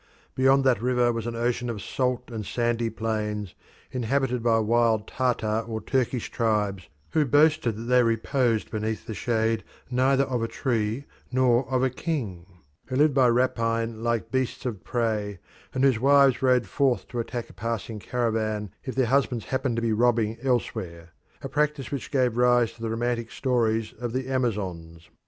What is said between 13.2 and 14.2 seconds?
rapine